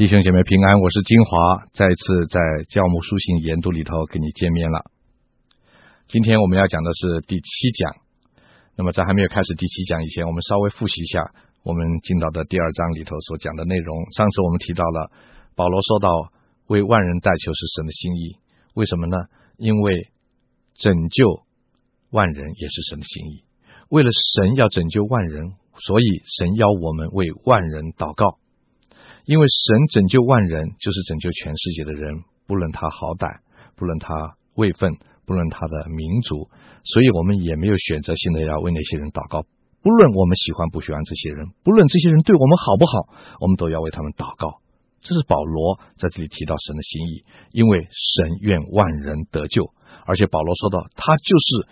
[0.00, 4.90] 弟兄姐妹平安，我是金华，再次在教牧书信研读里头跟你见面了。
[6.08, 7.92] 今天我们要讲的是第七讲。
[8.78, 11.20] 那么在还没有开始第七讲以前，我们稍微复习一下
[11.62, 13.94] 我们进到的第二章里头所讲的内容。
[14.16, 15.12] 上次我们提到了
[15.54, 16.32] 保罗说到
[16.68, 18.38] 为万人代求是神的心意，
[18.72, 19.18] 为什么呢？
[19.58, 20.08] 因为
[20.76, 21.44] 拯救
[22.08, 23.44] 万人也是神的心意。
[23.90, 28.39] 为了神要拯救万人，所以神要我们为万人祷告。
[29.30, 33.38] 因为神拯救万人，就是拯救全世界的人，不论他好歹，
[33.76, 36.50] 不论他位分，不论他的民族，
[36.82, 39.46] 所以我们也没有选择性的要为那些人祷告。
[39.82, 44.58] 不论我们喜欢不喜欢这些人，不论这些人对我们好不好，我们都要为他们祷告。
[45.00, 47.22] 这是保罗在这里提到神的心意，
[47.52, 49.70] 因为神愿万人得救，
[50.06, 51.68] 而且保罗说到，他就是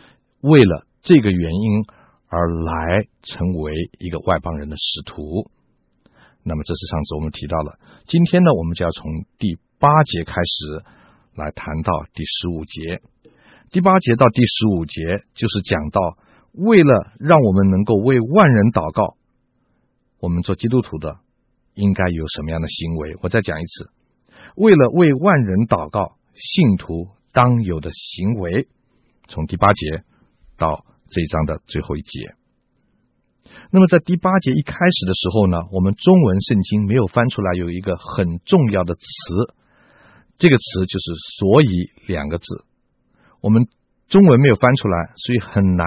[0.46, 1.82] 为了这个原因
[2.28, 5.50] 而来成为一个外邦人的使徒。
[6.42, 10.84] 那么这是上次我们提到了，今天呢，我们就要从第八节开始
[11.34, 13.02] 来谈到第十五节。
[13.70, 16.16] 第八节到第十五节就是讲到，
[16.52, 19.16] 为了让我们能够为万人祷告，
[20.20, 21.18] 我们做基督徒的
[21.74, 23.16] 应该有什么样的行为？
[23.20, 23.90] 我再讲一次，
[24.56, 28.68] 为了为万人祷告，信徒当有的行为，
[29.28, 30.02] 从第八节
[30.56, 32.34] 到这一章的最后一节。
[33.70, 39.52] 那么在第八节一开始的时候呢，我们中文圣经没有翻出来有一个很重要的词，
[40.38, 41.68] 这个词就是“所以”
[42.08, 42.64] 两个字。
[43.42, 43.68] 我们
[44.08, 45.86] 中文没有翻出来，所以很难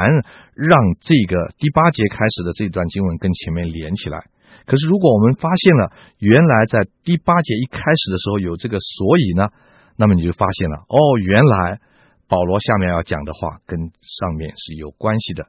[0.54, 4.30] 让这个第八节开始的这段经文跟前面连起来。
[4.68, 9.50] 可是如果我们发现了原来在第八节一开始的时候有这个“所以”呢，
[9.98, 11.82] 那么你就发现了哦，原来
[12.28, 15.48] 保罗下面要讲的话跟上面是有关系的，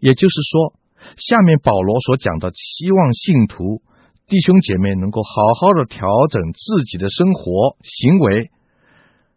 [0.00, 0.74] 也就是说。
[1.16, 3.82] 下面保罗所讲的，希望信徒
[4.26, 8.50] 弟兄姐妹能够好好的调整自己的生活行为，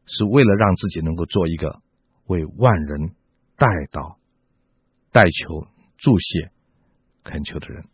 [0.05, 1.79] 是为了让自己能够做一个
[2.25, 3.15] 为万人
[3.57, 4.15] 代祷、
[5.11, 6.51] 代求、助谢、
[7.23, 7.85] 恳求的人。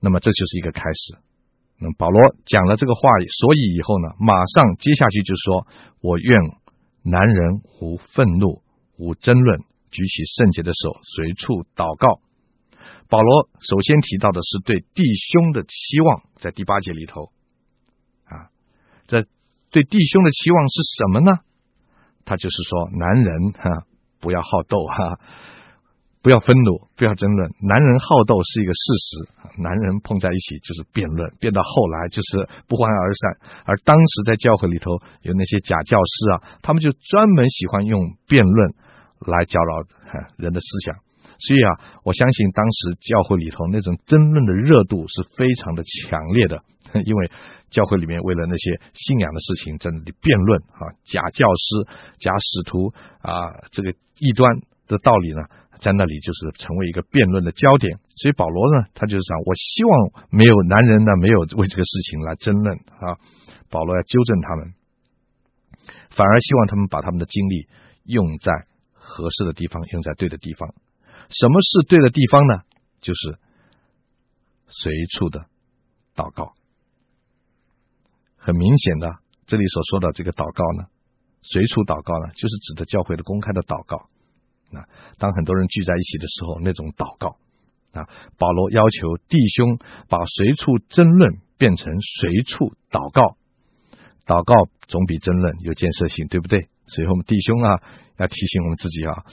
[0.00, 1.16] 那么这就是一个开始。
[1.78, 3.00] 那保罗讲了这个话，
[3.40, 5.66] 所以以后呢，马上接下去就说
[6.00, 6.40] ：“我愿
[7.02, 8.62] 男人无愤怒，
[8.96, 9.60] 无争论。”
[9.96, 12.20] 举起圣洁的手，随处祷告。
[13.08, 17.32] 保罗首先提到的是对弟兄的期望，在第八节里头
[18.28, 18.52] 啊，
[19.06, 19.24] 这
[19.70, 21.40] 对弟兄的期望是什么呢？
[22.26, 23.86] 他就是说，男人哈、
[24.20, 25.18] 不要好斗哈、
[26.20, 27.54] 不要愤怒，不要争论。
[27.62, 33.38] 男人好斗是一个事实，男人碰在一起就是辩论，辩到后来就是不欢而散。
[33.64, 34.90] 而当时在教会里头
[35.22, 38.74] 有那些假教师啊，他们就专门喜欢用辩论。
[39.20, 39.84] 来搅扰
[40.36, 40.94] 人的思想，
[41.38, 46.62] 所以啊，我相信当时教会里头那种争论的热度是非常的强烈的，
[47.04, 47.30] 因为
[47.70, 51.88] 教会里面为了那些信仰的事情在那里辩论啊，假教师、
[52.18, 55.42] 假使徒啊，这个异端的道理呢，
[55.80, 57.98] 在那里就是成为一个辩论的焦点。
[58.16, 63.18] 所以保罗呢，他就是讲，我希望没有男人呢，没有为这个事情来争论啊，
[63.68, 64.72] 保罗要纠正他们，
[66.10, 67.66] 反而希望他们把他们的精力
[68.04, 68.52] 用在。
[69.06, 70.74] 合适的地方，用在对的地方。
[71.30, 72.62] 什么是对的地方呢？
[73.00, 73.38] 就是
[74.66, 75.46] 随处的
[76.16, 76.54] 祷告。
[78.36, 80.88] 很明显的，这里所说的这个祷告呢，
[81.42, 84.08] 随处祷告呢，就是指的教会的公开的祷告。
[84.76, 84.82] 啊，
[85.18, 87.38] 当很多人聚在一起的时候，那种祷告
[87.92, 89.78] 啊，保罗要求弟兄
[90.08, 93.36] 把随处争论变成随处祷告。
[94.26, 96.68] 祷告总比争论有建设性，对不对？
[96.86, 97.82] 所以，我们弟兄啊，
[98.18, 99.26] 要提醒我们自己啊，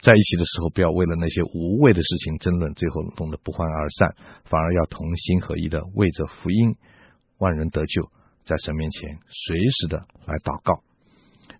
[0.00, 4.14] 在一起的时候，不要为了那些无谓的事情争论，最后弄得不欢而散，
[4.44, 6.76] 反而要同心合意的为着福音，
[7.38, 8.10] 万人得救，
[8.44, 10.84] 在神面前随时的来祷告。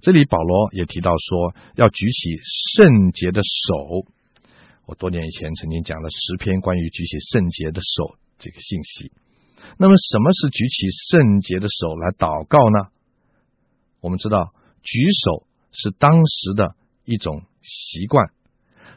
[0.03, 2.37] 这里保罗也提到说，要举起
[2.77, 4.07] 圣洁的手。
[4.85, 9.13] 我多年以前曾经讲了十篇关于举起圣洁的手这个信息。
[9.79, 12.91] 那么，什么是举起圣洁的手来祷告呢？
[14.01, 14.53] 我们知道。
[14.83, 18.31] 举手是当时的一种习惯，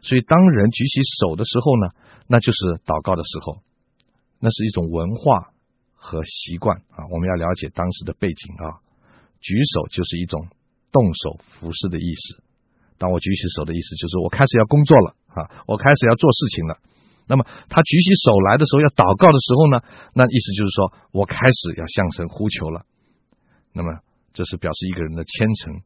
[0.01, 1.91] 所以当人举起手的时候呢，
[2.27, 3.61] 那就是祷告的时候，
[4.39, 5.51] 那是一种文化
[5.93, 7.07] 和习惯啊。
[7.11, 8.79] 我们要了解当时的背景啊。
[9.41, 10.47] 举手就是一种
[10.91, 12.43] 动手服侍的意思。
[12.97, 16.77] 当我举起手的意思，就是我开始要工作了啊，我开始要做事情了。
[17.27, 19.81] 那么他举起手来的时候，要祷告的时候呢，
[20.13, 22.85] 那意思就是说我开始要向神呼求了。
[23.73, 23.99] 那么。
[24.33, 25.81] 这是表示一个人的虔诚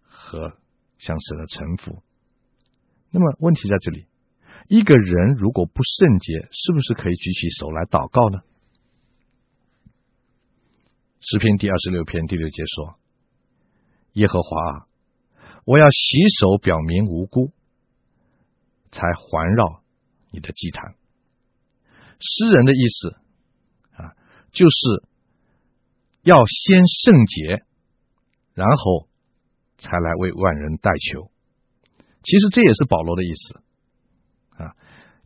[0.00, 0.56] 和
[0.98, 2.02] 向神的臣服。
[3.10, 4.06] 那么问题在这里：
[4.68, 8.42] 一个人如果不圣洁，是不是可以举起手来祷告呢？
[11.20, 12.96] 诗篇第二十六篇第六节说
[14.14, 14.86] ：“耶和华啊，
[15.64, 17.52] 我要洗手表明无辜，
[18.90, 19.82] 才环绕
[20.30, 20.96] 你的祭坛。”
[22.18, 23.16] 诗人的意思
[23.92, 24.16] 啊，
[24.52, 25.06] 就是
[26.22, 27.64] 要先圣洁，
[28.62, 29.08] 然后
[29.78, 31.32] 才来为万人代求。
[32.22, 33.60] 其实这也是保罗的意思
[34.62, 34.76] 啊，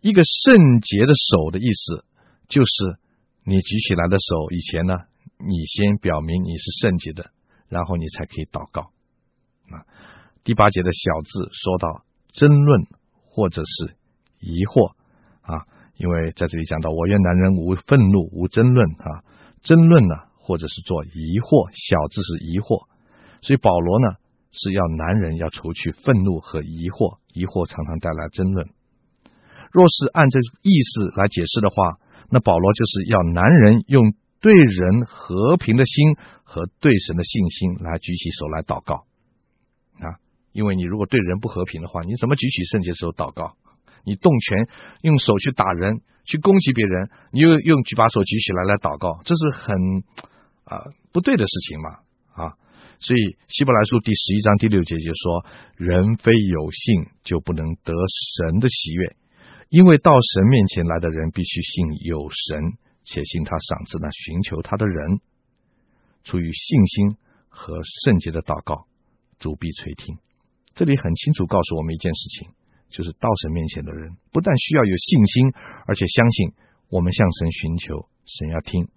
[0.00, 2.04] 一个圣洁的手的意思，
[2.48, 2.98] 就是
[3.44, 4.94] 你举起来的手以前呢。
[5.38, 7.30] 你先表明你是圣洁的，
[7.68, 8.80] 然后你才可以祷告。
[9.68, 9.84] 啊，
[10.44, 12.86] 第八节的小字说到争论
[13.28, 13.96] 或者是
[14.40, 14.94] 疑惑
[15.42, 15.66] 啊，
[15.98, 19.24] 因为在这里讲到我愿男人无愤怒无争论啊，
[19.60, 22.88] 争论呢或者是做疑惑，小字是疑惑，
[23.46, 24.16] 所以保罗呢
[24.50, 28.66] 是要男人要除去愤怒和疑惑，疑惑常常带来争论。
[29.70, 34.12] 若是按这意思来解释的话，那保罗就是要男人用。
[34.38, 36.14] 对人和平的心
[36.44, 39.06] 和对神的信心来举起手来祷告
[39.98, 40.20] 啊！
[40.52, 43.56] 因为你如果对人不和平的话，你怎么举起圣洁的手祷告？
[44.04, 44.68] 你动拳
[45.00, 49.74] 用手去打人，去攻击别人，你又用举把手举起来来祷告，这是很
[50.64, 51.90] 啊不对的事情嘛
[52.34, 52.54] 啊！
[52.98, 55.44] 所以希伯来书第十一章第六节就说
[55.76, 59.16] ：“人非有信就不能得神的喜悦，
[59.68, 62.78] 因为到神面前来的人必须信有神。”
[63.08, 65.20] 且信他赏赐那寻求他的人，
[66.24, 67.16] 出于信心
[67.48, 68.88] 和圣洁的祷告，
[69.38, 70.18] 主必垂听。
[70.74, 72.48] 这里很清楚告诉我们一件事情，
[72.90, 75.52] 就是到神面前的人，不但需要有信心，
[75.86, 76.50] 而且相信
[76.90, 78.88] 我们向神寻求，神要听。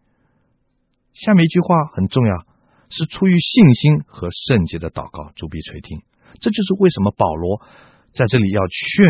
[1.13, 2.47] 下面一句话很重要，
[2.89, 6.01] 是出于信心和圣洁的祷告，主必垂听。
[6.39, 7.61] 这就是为什么保罗
[8.11, 9.05] 在这里要劝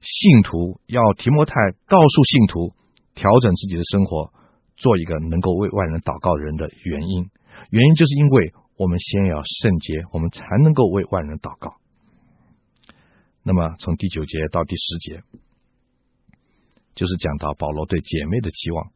[0.00, 1.54] 信徒，要提摩太
[1.86, 2.74] 告诉信徒，
[3.14, 4.32] 调整自己的生活。
[4.76, 7.30] 做一个能够为万人祷告的人的原因，
[7.70, 11.76] 原因就是因为我们先要圣洁，我们才能够为万人祷告。
[13.44, 15.22] 那么从第九节到第十节，
[16.96, 18.90] 就是讲到保罗对姐妹的期望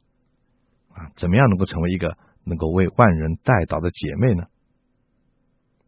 [0.99, 4.45] 啊，怎么样能够成为一个能够为万人代祷的姐妹呢？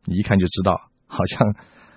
[0.04, 1.56] 你一看就知道， 好像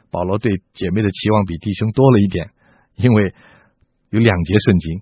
[0.09, 2.51] 保罗对姐妹的期望比弟兄多了一点，
[2.95, 3.33] 因为
[4.09, 5.01] 有两节圣经，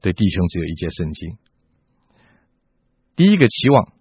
[0.00, 1.36] 对弟兄只有一节圣经。
[3.16, 3.92] 第一个期望，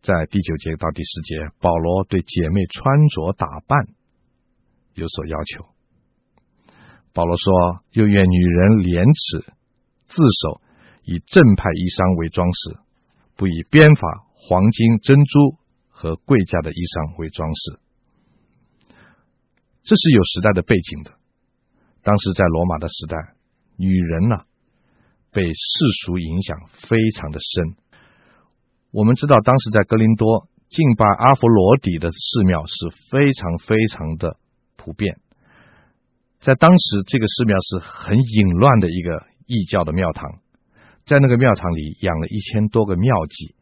[0.00, 3.88] 在第九节到第十节，保罗对姐妹穿着打扮
[4.94, 5.66] 有所要求。
[7.12, 9.52] 保罗说：“又愿女人廉耻
[10.06, 10.62] 自守，
[11.04, 12.78] 以正派衣裳为装饰，
[13.42, 15.58] 不以编法、黄金、珍珠
[15.88, 17.82] 和贵价的衣裳为装饰。”
[19.82, 21.10] 这是有时代的背景的。
[22.04, 23.34] 当时在罗马的时代，
[23.76, 24.46] 女人呢、
[25.32, 26.56] 被世俗影响
[26.86, 27.74] 非常的深。
[28.92, 32.74] 我们知道，当时在格林多敬拜阿佛罗底的寺庙是
[33.10, 34.38] 非常非常的
[34.76, 35.18] 普遍。
[36.38, 40.41] 在当时，这个寺庙是很淫乱的一个异教的庙堂，
[41.04, 43.54] 在那个庙堂里养了一千多个庙妓。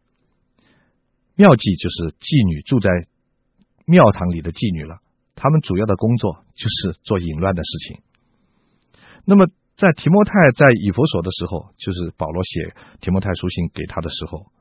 [1.37, 2.90] 庙妓就是妓女，住在
[3.87, 4.98] 庙堂里的妓女了。
[5.34, 8.02] 他们主要的工作就是做淫乱的事情。
[9.25, 14.53] 那么，在提摩太在以弗所的时候，就是保罗写提摩太书信给他的时候。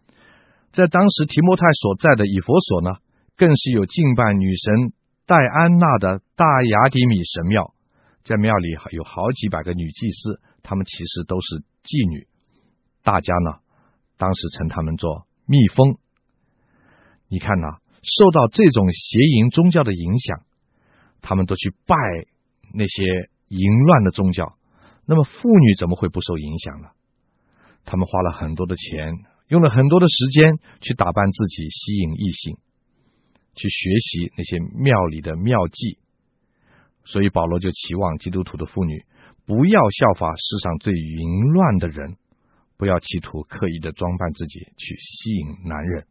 [0.72, 2.96] 在当时提摩太所在的以弗所呢，
[3.36, 4.94] 更是有敬拜女神
[5.26, 7.76] 戴安娜的大雅迪米神庙，
[8.24, 12.29] 在庙里有好几百个女祭司，她们其实都是妓女。
[13.10, 13.58] 大家呢，
[14.18, 15.98] 当时称他们做蜜蜂。
[17.28, 20.44] 你看呐，受到这种邪淫宗教的影响，
[21.20, 21.96] 他们都去拜
[22.72, 23.04] 那些
[23.48, 24.56] 淫乱的宗教。
[25.08, 26.90] 那么妇女怎么会不受影响呢？
[27.84, 29.16] 他们花了很多的钱。
[29.48, 32.58] 用了很多的时间去打扮自己，吸引异性，
[33.56, 35.98] 去学习那些庙里的妙计，
[37.04, 39.04] 所以保罗就期望基督徒的妇女
[39.48, 42.18] 不要效法世上最淫乱的人，
[42.80, 46.08] 不要企图刻意的装扮自己去吸引男人。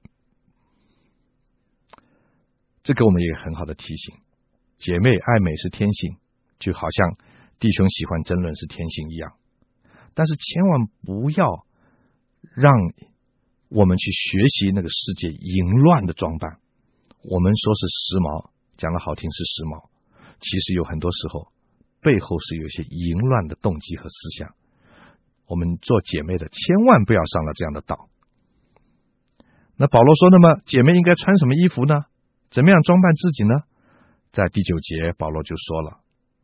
[2.84, 4.14] 这给我们一个很好的提醒：
[4.76, 6.18] 姐妹爱美是天性，
[6.60, 7.16] 就好像
[7.58, 9.32] 弟兄喜欢争论是天性一样。
[10.14, 11.66] 但是千万不要
[12.54, 12.72] 让。
[13.70, 16.58] 我们去学习那个世界淫乱的装扮，
[17.20, 18.48] 我们说是时髦，
[18.78, 19.90] 讲的好听是时髦，
[20.40, 21.52] 其实有很多时候
[22.00, 24.54] 背后是有一些淫乱的动机和思想。
[25.48, 27.98] 我们做姐妹的千万不要上了这样的当。
[29.76, 32.04] 那保罗说，那么姐妹应该穿什么衣服呢？
[32.50, 33.54] 怎么样装扮自己呢？
[34.30, 35.98] 在第九节，保罗就说了，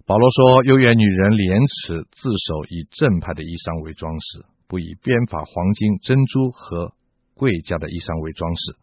[0.07, 6.95] 保罗说：“又愿女人廉耻自守，以正派的衣裳为装饰，不以编发、黄金、珍珠和。”
[7.37, 8.77] 贵价的衣裳为装饰，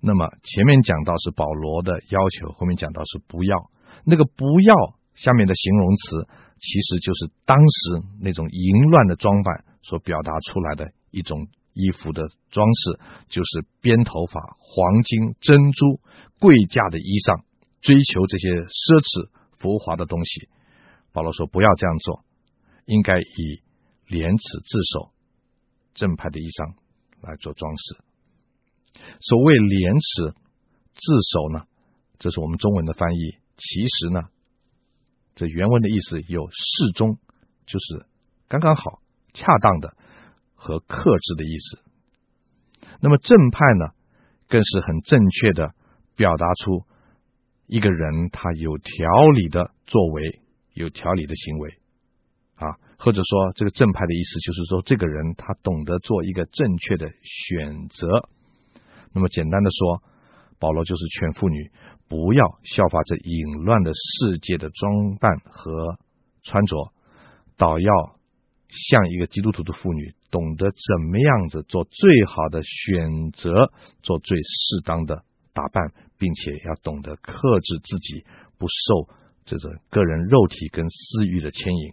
[0.00, 3.68] 那么前面讲到是保罗的要求，后面讲到是不要。
[4.06, 4.74] 那个不要
[5.14, 6.28] 下面的形容词，
[6.60, 16.00] 其实就是当时那种淫乱的装扮所表达出来的一种衣服的装饰，就是编头发、黄金、珍珠、
[16.38, 17.42] 贵价的衣裳，
[17.80, 20.48] 追求这些奢侈浮华的东西。
[21.12, 22.24] 保罗说不要这样做，
[22.84, 23.62] 应该以
[24.06, 25.10] 廉耻自守、
[25.94, 26.74] 正派的衣裳
[27.20, 27.96] 来做装饰。
[29.20, 30.34] 所谓廉耻
[30.94, 31.66] 自守呢，
[32.18, 33.36] 这是我们中文的翻译。
[33.56, 34.22] 其实呢，
[35.38, 37.16] 这原文的意思有适中，
[37.64, 38.06] 就是
[38.48, 39.00] 刚刚好、
[39.32, 39.94] 恰当的
[40.56, 41.78] 和克制的意思。
[43.00, 43.92] 那么正派呢，
[44.48, 45.74] 更是很正确的
[46.16, 46.82] 表达出
[47.66, 50.40] 一个人他有条理的作为，
[50.74, 51.78] 有条理的行为
[52.56, 58.28] 啊，或者说这个正派的意思就是说，这个人他懂得做一个正确的选择。
[59.12, 60.02] 那么简单的说，
[60.58, 61.70] 保罗就是劝妇女
[62.08, 65.98] 不要效法这淫乱的世界的装扮和
[66.42, 66.92] 穿着，
[67.56, 67.92] 倒要
[68.68, 73.70] 像一个基督徒的妇女，懂得怎么样子做最好的选择，
[74.02, 75.22] 做最适当的
[75.52, 78.24] 打扮，并且要懂得克制自己，
[78.58, 81.92] 不受这个个人肉体跟私欲的牵引。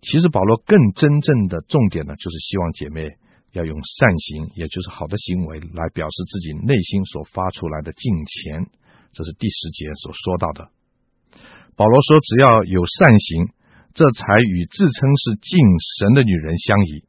[0.00, 3.10] 其实保罗更真正的重点呢，就是希望姐妹。
[3.54, 8.66] 要用善行，也就是好的行为，来表示自己内心所发出来的敬虔。
[9.12, 10.70] 这是第十节所说到的。
[11.76, 13.54] 保罗说：“只要有善行，
[13.94, 15.54] 这才与自称是敬
[15.98, 17.06] 神的女人相宜。”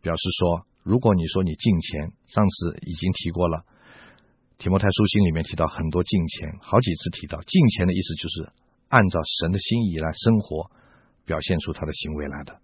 [0.00, 3.64] 表示说，如果你说你敬虔，上次已经提过了，
[4.56, 8.52] 提摩太书信里面提到很多敬虔，好几次提到敬虔的意思，就是
[8.88, 10.70] 按照神的心意来生活，
[11.26, 12.58] 表现出他的行为来的。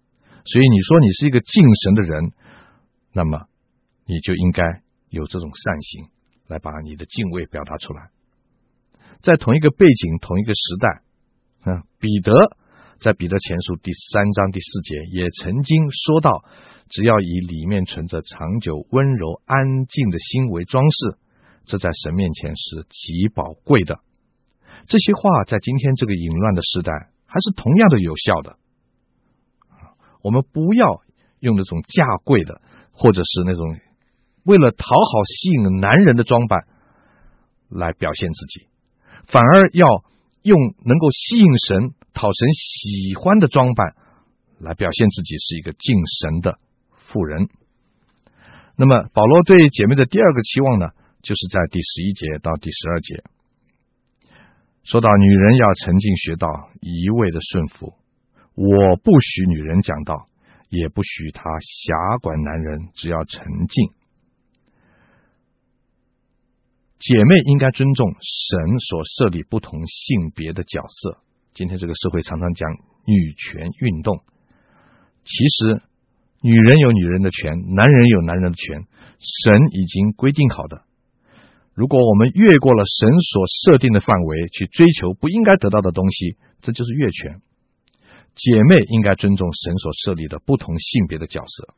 [0.45, 2.33] 所以你说你是一个敬神的人。
[3.13, 3.45] 那么，
[4.05, 6.09] 你就应该有这种善行，
[6.47, 8.09] 来把你的敬畏表达出来。
[9.21, 11.03] 在同一个背景、同一个时代，
[11.65, 12.33] 嗯，彼得
[12.99, 16.43] 在彼得前书第三章第四节也曾经说到：
[16.89, 21.17] 只要以里面存着长久、温柔、安静的心为装饰，
[21.65, 23.99] 这在神面前是极宝贵的。
[24.87, 26.91] 这些话在今天这个淫乱的时代，
[27.27, 28.57] 还是同样的有效的。
[30.23, 31.01] 我们不要
[31.39, 32.61] 用那种价贵的。
[32.93, 33.77] 或者是那种
[34.43, 36.61] 为了讨好、吸引男人的装扮
[37.69, 38.67] 来表现自己，
[39.27, 39.85] 反而要
[40.43, 43.95] 用能够吸引神、讨神喜欢的装扮
[44.59, 46.59] 来表现自己是一个敬神的
[47.07, 47.49] 妇人。
[48.75, 50.89] 那么，保罗对姐妹的第二个期望呢，
[51.21, 53.23] 就是在第十一节到第十二节，
[54.83, 57.93] 说到女人要沉浸学道，一味的顺服，
[58.55, 60.27] 我不许女人讲道。
[60.73, 63.91] 也不许他辖管男人，只要沉静。
[66.97, 71.19] 姐妹应该尊重神所设立不同性别的角色。
[71.53, 72.71] 今天这个社会常常讲
[73.05, 74.23] 女权运动，
[75.23, 75.83] 其实
[76.41, 78.87] 女人有女人的权，男人有男人的权，
[79.19, 80.85] 神已经规定好的。
[81.75, 87.41] 如果我们越过了神所设定的范围去追求不应该得到的东西，这就是越权。
[88.35, 91.75] 姐妹应该尊重神所设立的不同性别的角色。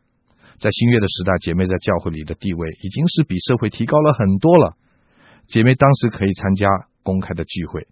[0.57, 4.77] 在新约的时代，姐妹在教会里的地位已经是比社会提高了很多了。
[5.47, 6.69] 姐妹当时可以参加
[7.03, 7.87] 公开的聚会，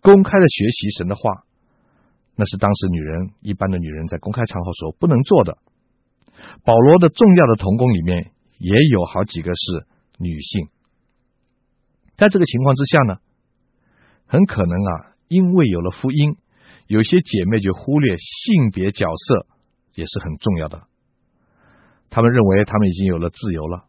[0.00, 1.44] 公开的学习神的话，
[2.34, 5.58] 那是当时女人一般的女人在公开场合所不能做的。
[6.64, 9.86] 保罗的重要的同工里面也有好几个是
[10.18, 10.66] 女性，
[12.16, 13.18] 在这个情况之下呢，
[14.26, 16.36] 很可能啊，因为有了福音。
[16.86, 19.46] 有些姐妹就忽略性别角色
[19.94, 20.86] 也是很重要的。
[22.10, 23.86] 他们认为他们已经有了自由了，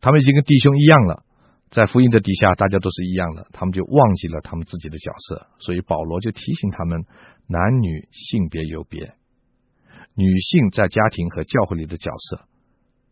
[0.00, 1.24] 他们已经跟弟兄一样了，
[1.70, 5.46] 在福音的底下大家都是一样的，他们就忘记了他们自己的角色。
[5.58, 7.04] 所以保罗就提醒他们，
[7.46, 9.14] 男女性别有别，
[10.14, 12.40] 女性在家庭和教会里的角色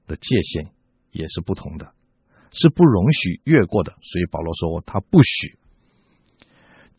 [0.06, 0.72] 的界限
[1.10, 1.92] 也是不同的，
[2.50, 3.92] 是不容许越过的。
[3.92, 5.58] 所以保罗说他不许。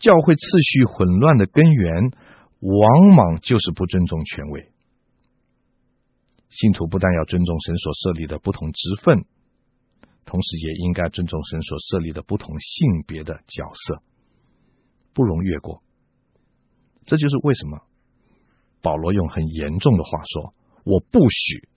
[0.03, 2.12] 教会次序混乱的根源，
[2.60, 4.69] 往往就是不尊重权威。
[6.50, 9.24] 信徒不但要尊重神所设立的不同职分，
[10.25, 14.03] 同时也应该尊重神所设立的不同性别的角色，
[15.13, 15.81] 不容越过。
[17.05, 17.79] 这就是为什么
[18.81, 21.69] 保罗用很严重的话说：“我不许，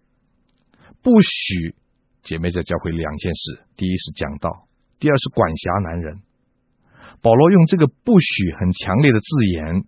[1.00, 1.76] 不许
[2.24, 4.66] 姐妹在教会两件事：第一是讲道，
[4.98, 6.22] 第二是管辖男人。”
[7.26, 9.82] 保罗用这个“不许”很强烈的字眼，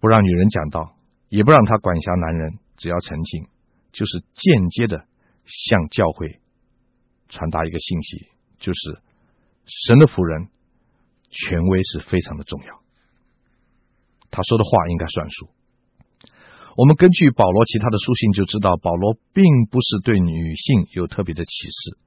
[0.00, 0.96] 不让女人讲道，
[1.28, 3.48] 也不让她管辖男人，只要诚敬，
[3.92, 5.04] 就是间接的
[5.44, 6.40] 向教会
[7.28, 9.02] 传达一个信息，就是
[9.66, 10.48] 神的仆人
[11.28, 12.80] 权威是非常的重要，
[14.30, 15.50] 他说的话应该算数。
[16.78, 21.98] 我们根据保罗其他的书信就知道，保罗并不是对女性有特别的启示。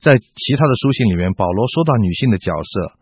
[0.00, 2.98] 在其他的书信里面，保罗说到女性的角色，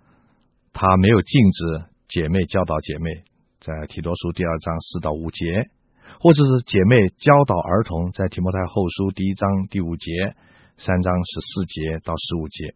[0.75, 3.23] 他没有禁止姐妹教导姐妹，
[3.61, 5.71] 在提多书第二章四到五节，
[6.19, 10.11] 或者是姐妹教导儿童，在提摩太后书第一章第五节、
[10.77, 12.75] 三章十四节到十五节，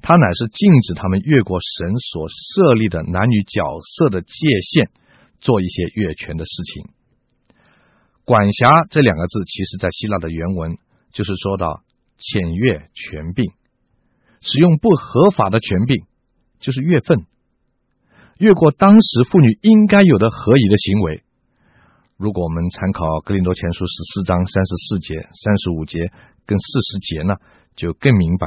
[0.00, 4.30] 他乃是禁止他们越过神所设立的男女角色的界
[4.62, 4.90] 限，
[5.40, 6.86] 做一些越权的事情。
[8.24, 10.78] 管辖这两个字，其实在希腊的原文
[11.12, 11.82] 就是说到
[12.16, 13.50] 僭越权柄，
[14.40, 16.06] 使用不合法的权柄，
[16.64, 17.26] 就是越分，
[18.38, 21.22] 越过当时妇女应该有的合宜的行为。
[22.16, 26.10] 如果我们参考哥林多前书十四章三十四节、三十五节
[26.46, 27.36] 跟四十节呢，
[27.76, 28.46] 就更明白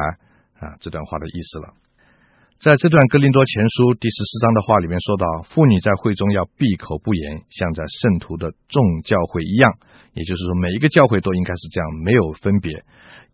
[0.57, 1.75] 啊这段话的意思了。
[2.59, 9.77] 在这段哥林多前书第十四章的话里面说到，妇女在会中要闭口不言，像在圣徒的众教会一样。
[10.13, 12.83] 也就是说，每一个教会都应该是这样，没有分别，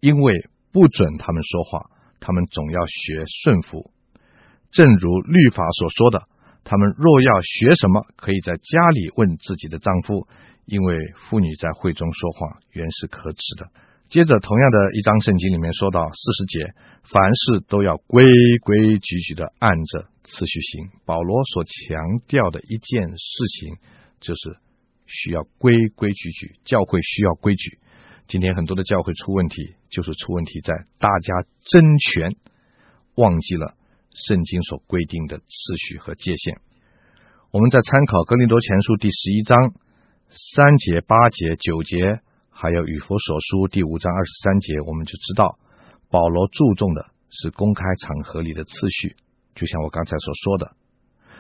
[0.02, 3.93] 因为不准他们说话，他们总要学顺服。
[4.74, 6.24] 正如律法所说的，
[6.64, 10.28] 他们若要学什么，可以在家里问自己的丈夫，
[10.66, 10.98] 因为
[11.30, 13.70] 妇女在会中说话原是可耻的。
[14.10, 18.24] 接着，同样的一章圣经里面说到四十节，凡事都要规
[18.64, 20.90] 规矩矩的按着次序行。
[21.06, 23.78] 保罗所强调的一件事情，
[24.20, 24.58] 就是
[25.06, 27.80] 需要规规矩矩，教会需要规矩。
[28.28, 32.36] 今天很多的教会出问题，就是出问题在大家争权，
[33.16, 33.76] 忘记了
[34.16, 36.58] 圣经所规定的次序和界限。
[37.52, 39.74] 我们在参考哥林多前书第十一章
[40.30, 42.22] 三节、八节、九节。
[42.56, 45.58] 还有与佛所书第五章二十三节，我们就知道
[46.12, 49.16] 保罗注重的是公开场合里的次序，
[49.56, 50.72] 就像我刚才所说的，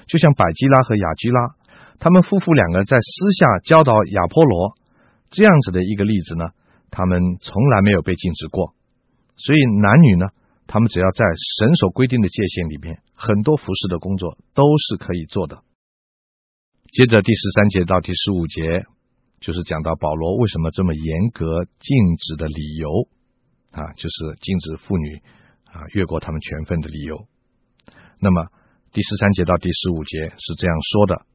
[0.08, 1.56] 就像百基拉和亚基拉，
[2.00, 4.76] 他们夫妇两个在私下教导亚波罗
[5.30, 6.46] 这样子的一个例子呢，
[6.90, 8.74] 他们从来没有被禁止过。
[9.38, 10.26] 所以男女呢，
[10.68, 11.26] 他们只要在
[11.58, 15.64] 神所规定的界限里面，很多服侍的工作都是可以做的。
[16.92, 18.86] 接着第十三节到第十五节。
[19.44, 23.10] 就是讲到保罗为什么这么严格禁止的理由
[23.72, 25.18] 啊，就是禁止妇女
[25.66, 27.28] 啊越过他们权分的理由。
[28.22, 28.48] 那么
[28.94, 31.26] 第十三节到第十五节是这样说的：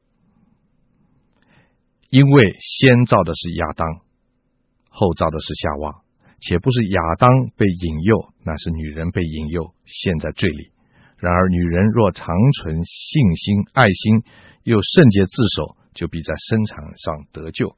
[2.09, 3.87] 因为先造的是亚当，
[4.89, 6.01] 后造的是夏娃，
[6.41, 10.71] 且不是亚当被引诱，那是女人被引诱陷在罪里。
[11.17, 14.23] 然而女人若长存信心、爱心，
[14.63, 17.75] 又圣洁自守，就必在生产上得救。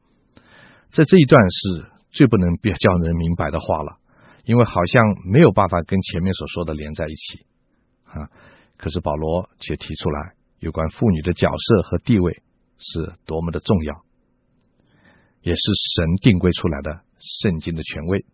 [0.91, 3.97] 在这一段是最不能别叫人明白的话了，
[4.43, 7.45] 因为好像没有办法跟前面所说的连在一起
[8.06, 8.30] 啊。
[8.78, 12.43] 可是保罗却提出来，有关妇女的角色和地位
[12.78, 14.04] 是多么的重要，
[15.41, 15.62] 也是
[15.95, 18.26] 神定规出来的圣经的权威。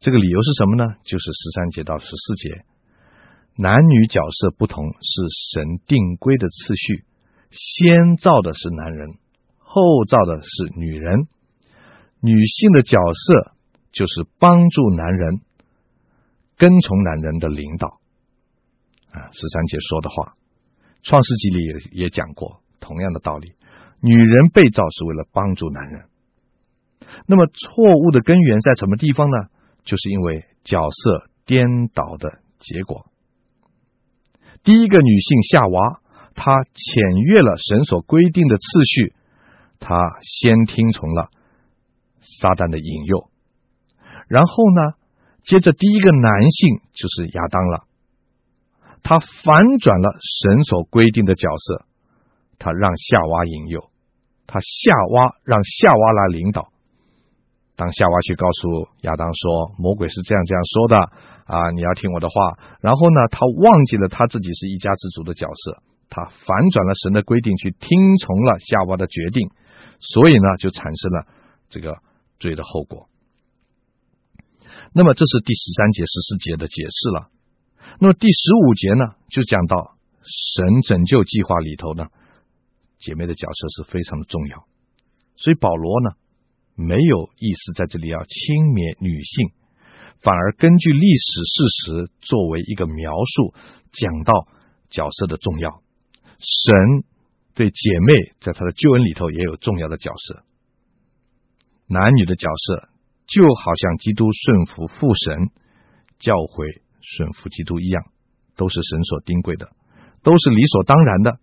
[0.00, 0.94] 这个理由是什么呢？
[1.04, 2.64] 就是十三节到十四节，
[3.54, 7.04] 男女角色不同是神定规的次序，
[7.50, 9.18] 先造的是男人，
[9.58, 11.28] 后造的是女人。
[12.22, 13.52] 女性的角色
[13.92, 15.42] 就是帮助男人、
[16.56, 18.00] 跟从男人的领导
[19.12, 19.28] 啊。
[19.32, 20.32] 十三节说的话，
[21.02, 23.52] 《创世纪》里也也讲过同样的道理。
[24.00, 26.04] 女人被造是为了帮助男人。
[27.26, 29.48] 那么错误的根源在什么地方呢？
[29.84, 33.06] 就是因为角色颠倒的结果。
[34.62, 36.00] 第一个女性夏娃，
[36.34, 39.14] 她僭越了神所规定的次序，
[39.78, 41.30] 她先听从了。
[42.22, 43.30] 撒旦的引诱，
[44.28, 44.94] 然后呢，
[45.42, 47.84] 接着第一个男性就是亚当了，
[49.02, 51.86] 他反转了神所规定的角色，
[52.58, 53.90] 他让夏娃引诱，
[54.46, 56.69] 他夏娃让夏娃来领导。
[57.80, 60.96] 当夏娃去告诉亚当说魔鬼是这样这样说的
[61.48, 62.60] 啊，你要听我的话。
[62.82, 69.48] 然后呢，他忘记了他自己是一家之主的角色，他反转了神的规定，去听从了夏娃的决定，
[69.98, 71.24] 所以呢，就产生了
[71.70, 71.96] 这个。
[72.40, 73.06] 罪的后果。
[74.94, 77.28] 那么，这是第十三节、十四节的解释了。
[77.98, 82.06] 那么第十五节呢，就讲到神拯救计划里头呢，
[82.98, 84.64] 姐妹的角色是非常的重要。
[85.36, 86.12] 所以保罗呢，
[86.80, 89.52] 没有意思在这里要轻蔑女性，
[90.22, 93.52] 反而根据历史事实作为一个描述，
[93.92, 94.48] 讲到
[94.88, 95.82] 角色的重要。
[96.40, 97.04] 神
[97.54, 100.42] 对姐妹在他的救恩里头也有重要的角色。
[101.86, 102.88] 男女的角色
[103.26, 105.50] 就好像基督顺服父神，
[106.18, 108.04] 教会顺服基督一样，
[108.56, 109.68] 都是神所定规的，
[110.22, 111.38] 都是理所当然的。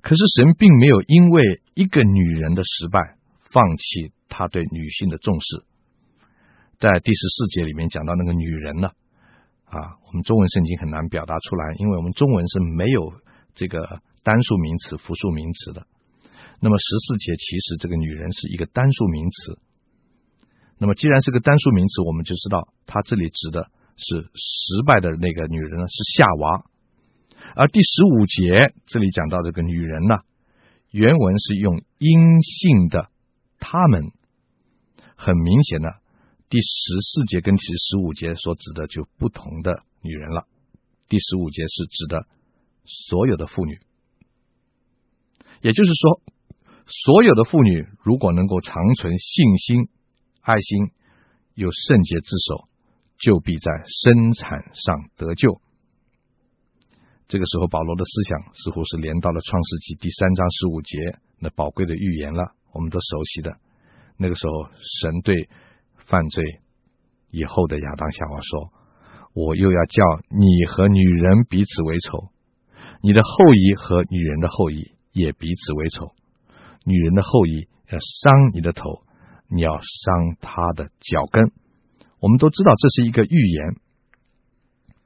[0.00, 1.42] 可是神并没有因为
[1.74, 3.17] 一个女人的失败，
[3.52, 5.64] 放弃他对女性的重视。
[6.78, 8.88] 在第十四节里面讲到那个女人呢，
[9.64, 13.12] 啊，我们中文圣经很难表达出来，因为我们中文是没有
[13.54, 15.86] 这个单数名词、复数名词的。
[16.60, 19.58] 那么十四节其实这个女人是一个单数名词。
[20.78, 26.64] 那么既然是个单数名词，我们就知道它这里指的是失败的那个女人呢，是夏娃。
[27.56, 30.20] 而第十五节这里讲到这个女人呢，
[30.92, 33.08] 原文是用阴性的
[33.58, 34.12] 他们，
[35.16, 35.88] 很明显的，
[36.48, 40.46] 第十四节跟第十五节所指的就不同的女人了。
[41.08, 42.26] 第十五节是指的
[42.84, 43.80] 所有的妇女，
[45.62, 46.22] 也就是说，
[46.86, 49.88] 所有的妇女如果能够长存信心、
[50.40, 50.90] 爱心，
[51.54, 52.68] 有圣洁之手，
[53.18, 55.60] 就必在生产上得救。
[57.26, 62.54] 这个时候，保罗的思想似乎是连到了创世纪第三章十五节那宝贵的预言了。
[62.72, 63.56] 我们都熟悉的，
[64.16, 65.48] 那个时候，神对
[66.06, 66.44] 犯罪
[67.30, 68.72] 以后的亚当夏娃说
[69.34, 72.28] ：“我又要叫你和女人彼此为仇，
[73.00, 76.12] 你的后裔和女人的后裔也彼此为仇。
[76.84, 79.02] 女人的后裔要伤你的头，
[79.48, 81.50] 你要伤她的脚跟。”
[82.20, 83.76] 我们都知道这是一个预言。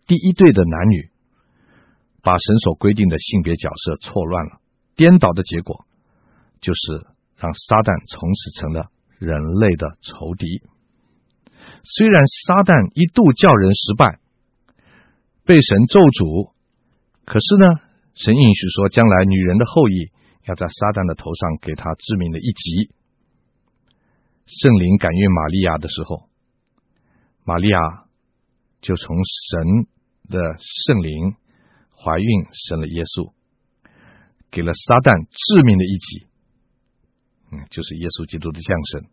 [0.06, 1.10] 第一对的男女。
[2.24, 4.60] 把神所规定的性别角色错乱了，
[4.94, 5.84] 颠倒的结果
[6.60, 7.04] 就是
[7.42, 8.86] 让撒旦从此成了
[9.18, 10.62] 人类的仇敌。
[11.82, 14.20] 虽然撒旦一度叫人失败，
[15.44, 16.54] 被神咒诅，
[17.26, 17.66] 可是呢，
[18.14, 20.12] 神应许说，将来女人的后裔
[20.46, 22.94] 要在撒旦的头上给他致命的一击。
[24.46, 26.30] 圣灵感孕玛利亚的时候，
[27.42, 27.78] 玛利亚
[28.80, 29.90] 就从神
[30.30, 30.38] 的
[30.86, 31.34] 圣灵。
[32.04, 33.32] 怀孕生了耶稣，
[34.50, 36.26] 给了撒旦致命的一击，
[37.52, 39.04] 嗯，就是耶稣基督的降生，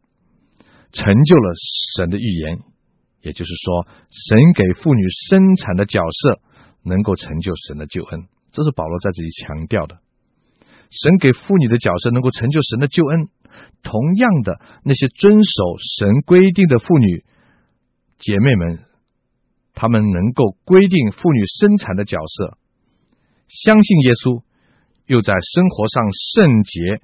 [0.93, 1.53] 成就了
[1.97, 2.59] 神的预言，
[3.21, 6.39] 也就是说，神给妇女生产的角色
[6.83, 9.99] 能够成就神的救恩，这是保罗在这里强调的。
[10.89, 13.27] 神给妇女的角色能够成就神的救恩，
[13.83, 17.25] 同样的，那些遵守神规定的妇女
[18.17, 18.79] 姐妹们，
[19.73, 22.57] 她们能够规定妇女生产的角色。
[23.49, 24.43] 相信耶稣，
[25.05, 27.01] 又在生活上圣洁、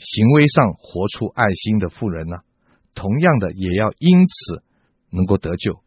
[0.00, 2.38] 行为上活出爱心的妇人呢，
[2.94, 4.64] 同样的也要因此
[5.10, 5.80] 能够得救。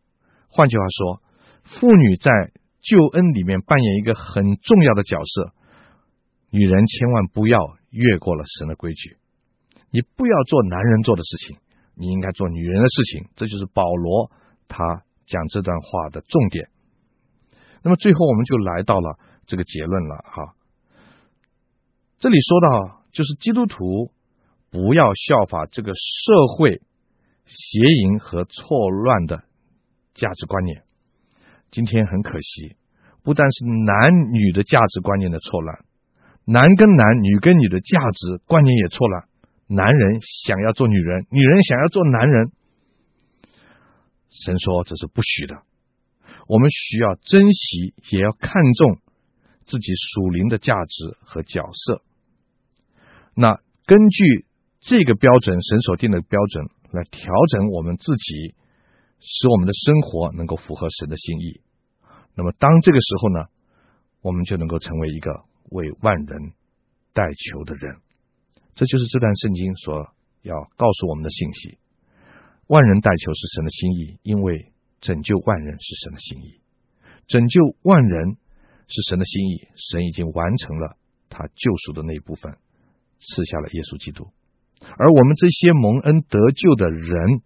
[0.47, 1.21] 换句话说，
[1.63, 2.31] 妇女在
[2.79, 5.53] 救恩里面扮演一个很重要的角色。
[6.51, 9.17] 女人千万不要越过了神的规矩，
[9.89, 11.57] 你不要做男人做的事情，
[11.95, 13.27] 你应该做女人的事情。
[13.35, 14.31] 这就是保罗
[14.67, 16.69] 他讲这段话的重点。
[17.81, 19.19] 那么最后我们就来到了。
[19.45, 20.55] 这个结论了哈，
[22.17, 24.11] 这里说到就是基督徒
[24.71, 26.81] 不要效法这个社会
[27.45, 29.43] 邪淫和错乱的
[30.13, 30.83] 价值观念。
[31.71, 32.75] 今天很可惜，
[33.23, 35.85] 不但是男女的价值观念的错乱，
[36.43, 39.23] 男跟男、女跟女的价值观念也错乱。
[39.67, 42.51] 男人想要做女人，女人想要做男人，
[44.29, 45.61] 神说这是不许的。
[46.47, 48.97] 我们需要珍惜，也要看重。
[49.65, 52.01] 自己属灵的价值和角色，
[53.35, 54.45] 那根据
[54.79, 58.55] 这个标准，神所定的标准来调整我们自己，
[59.19, 61.61] 使我们的生活能够符合神的心意。
[62.35, 63.45] 那么，当这个时候呢，
[64.21, 66.53] 我们就能够成为一个为万人
[67.13, 67.97] 代求的人。
[68.75, 71.77] 这就是这段圣经所要告诉我们的信息：
[72.67, 76.61] 万人代求是神的心意，因为拯救万人是神的心意，
[77.27, 78.37] 拯救万人。
[78.85, 80.97] 是神的心意，神已经完成了
[81.29, 82.57] 他救赎的那一部分，
[83.23, 84.27] 赐下了耶稣基督。
[84.83, 87.39] 而我们这些蒙恩得救的人，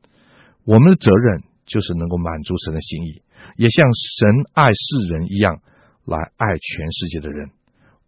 [0.65, 3.21] 我们的责任就是能够满足神的心意，
[3.55, 5.61] 也像神爱世人一样
[6.03, 7.51] 来爱全世界的人，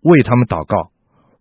[0.02, 0.90] 为他们祷告，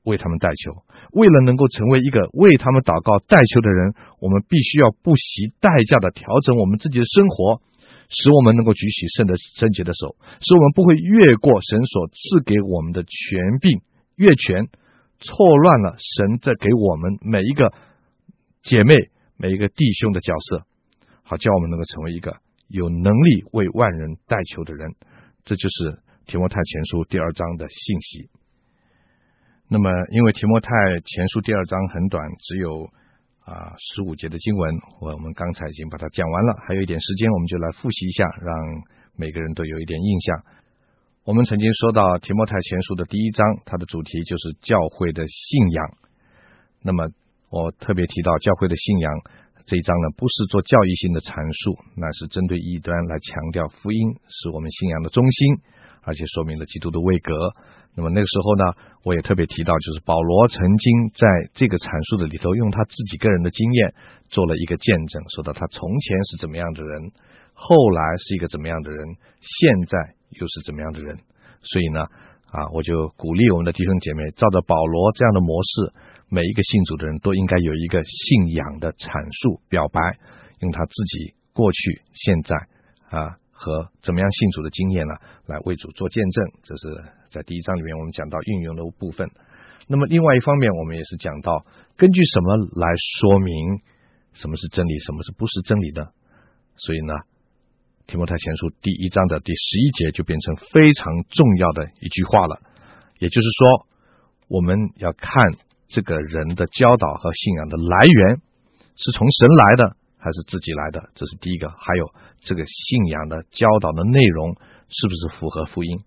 [0.04, 0.84] 为他们代求。
[1.16, 7.62] 为了能够成为一个为他们祷告代求的人，我们必须要不惜代价的调整我们自己的生活。
[8.10, 13.82] 使我们能够举起圣的圣洁的手，使我们不会越过神所赐给我们的权柄，
[14.16, 14.68] 越权
[15.20, 17.72] 错乱了神在给我们每一个
[18.62, 18.94] 姐妹、
[19.36, 20.66] 每一个弟兄的角色，
[21.22, 22.36] 好叫我们能够成为一个
[22.68, 24.94] 有能力为万人代求的人。
[25.44, 28.30] 这就是提摩太前书第二章的信息。
[29.68, 30.70] 那么，因为提摩太
[31.04, 32.88] 前书第二章很短，只有。
[33.48, 38.54] 啊，十五节的经文，我们刚才已经把它讲完了，还有一点时间，我们就来复习一下，让
[39.16, 40.44] 每个人都有一点印象。
[41.28, 45.84] 我们曾经说到提摩太前书的第一章，它的主题就是教会的信仰。
[46.80, 47.04] 那么
[47.50, 49.12] 我特别提到教会的信仰
[49.66, 55.60] 这一章呢，不是做教义性的阐述，那是针对异端来强调福音是我们信仰的中心，
[56.00, 57.36] 而且说明了基督的位格。
[57.92, 58.64] 那么那个时候呢，
[59.04, 63.92] 我也特别提到，就是保罗曾经在这个阐述的里头，用他自己个人的经验
[64.32, 67.12] 做了一个见证，说到他从前是怎么样的人，
[67.60, 69.04] 后来是一个怎么样的人，
[69.42, 71.18] 现在又是怎么样的人。
[71.60, 72.06] 所以呢，
[72.54, 75.92] 啊，我就鼓励我们的弟兄姐妹，照着保罗这样的模式，
[76.30, 79.10] 每一个信主的人都应该有一个信仰的阐
[79.42, 79.98] 述表白，
[80.60, 82.54] 用他自己过去、现在
[83.10, 85.14] 啊和怎么样信主的经验呢，
[85.46, 86.46] 来为主做见证。
[86.62, 86.86] 这是
[87.28, 89.28] 在第一章里面我们讲到运用的部分。
[89.88, 91.66] 那么另外一方面，我们也是讲到
[91.96, 92.86] 根据什么来
[93.18, 93.82] 说明
[94.32, 96.12] 什么是真理，什么是不是真理的。
[96.76, 97.14] 所以呢。
[98.08, 102.58] 提摩太前书第一章的第十一节就变成非常重要的一句话了，
[103.18, 103.86] 也就是说，
[104.48, 105.52] 我们要看
[105.88, 108.40] 这个人的教导和信仰的来源
[108.96, 111.68] 是从神来的还是自己来的，这是第一个。
[111.68, 114.56] 还有这个信仰的教导的内容
[114.88, 116.00] 是不是符合福音？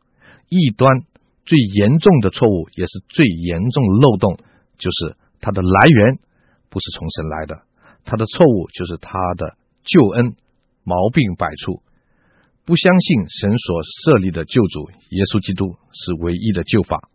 [0.50, 1.06] 异端
[1.46, 4.40] 最严重的错误也是最严重漏洞，
[4.80, 6.18] 就是它的来源
[6.68, 7.62] 不是从神来的，
[8.06, 10.34] 它的错误就是它的救恩
[10.84, 11.84] 毛病百出。
[12.64, 17.10] 不相信神所设立的救主耶稣基督是唯一的救法。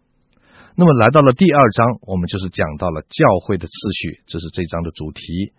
[0.75, 5.55] 那么来到了第二章，我们就是讲到了教会的次序，这是这章的主题。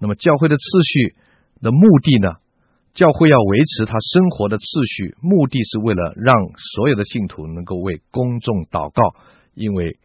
[0.00, 1.14] 那么教会的次序
[1.62, 2.42] 的目的呢？
[2.92, 6.34] 教会要维持他生活的次序，目的是为了让
[6.74, 9.14] 所有的信徒能够为公众祷告，
[9.54, 9.96] 因为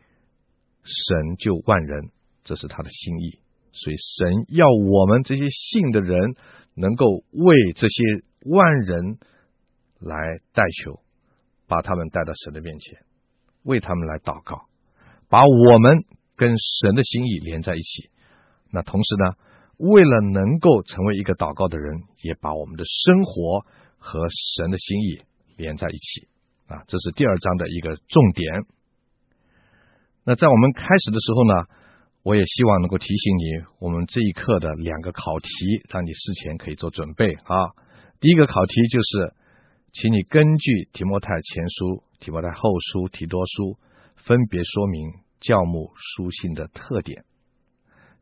[0.83, 2.11] 神救万人，
[2.43, 3.39] 这是他的心意。
[3.73, 6.35] 所以神要我们这些信的人
[6.75, 8.03] 能够为这些。
[8.45, 9.17] 万人
[9.99, 10.15] 来
[10.53, 11.01] 代求，
[11.67, 12.99] 把他们带到神的面前，
[13.63, 14.67] 为他们来祷告，
[15.29, 15.97] 把我们
[16.35, 18.09] 跟神的心意连在一起。
[18.71, 19.33] 那同时呢，
[19.77, 23.65] 为了能够成为一个祷告的人，也把我们的生活
[23.97, 24.27] 和
[24.57, 25.21] 神的心意
[25.57, 26.27] 连在一起。
[26.67, 28.65] 啊，这是第二章的一个重点。
[30.23, 31.65] 那在我们开始的时候呢，
[32.23, 35.47] 我也希望能够提醒你，我们这一课的两个考题，
[35.89, 37.73] 让你事前可以做准备啊。
[38.19, 39.33] 第一个考题就是，
[39.91, 43.77] 请你根据提摩太前书、提摩太后书、提多书，
[44.15, 47.25] 分别说明教牧书信的特点。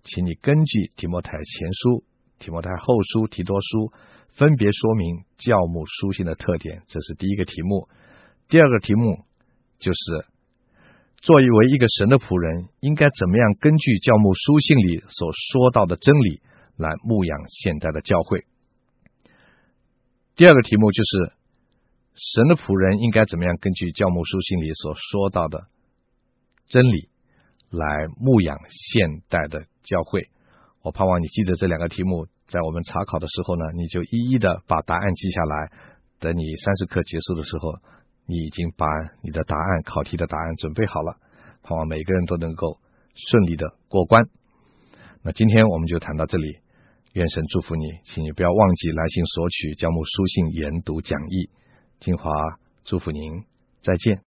[0.04, 2.04] 请你根据提摩太前书、
[2.40, 3.94] 提摩太后书、提多书，
[4.34, 6.82] 分别说明教牧书信的特点。
[6.88, 7.88] 这是第一个题目。
[8.50, 9.24] 第二个题目
[9.80, 10.26] 就是，
[11.22, 16.42] 作为一个神的仆人，应该怎么样根据教牧书信里所说到的真理
[16.76, 18.46] 来牧养现在的教会。
[20.36, 21.34] 第二个题目就是，
[22.16, 25.68] 神的仆人应该怎么样根据教牧书信里所说到的
[26.66, 27.08] 真理
[27.70, 30.30] 来牧养现代的教会？
[30.82, 35.72] 我盼望你记得这两个题目，在我们查考的时候呢，你就一一的把答案记下来。
[36.20, 37.76] 等你三十课结束的时候，
[38.26, 38.88] 你已经把
[39.22, 41.18] 你的答案、考题的答案准备好了。
[41.62, 42.80] 盼望每个人都能够
[43.14, 44.28] 顺利的过关。
[45.22, 46.58] 那今天我们就谈到这里。
[47.14, 51.50] 愿神祝福你，请你不要忘记来信索取教牧书信研读讲义。
[52.00, 52.32] 金华
[52.84, 53.44] 祝福您，
[53.84, 54.33] 再见。